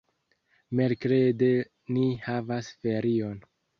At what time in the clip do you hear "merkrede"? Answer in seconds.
0.79-1.49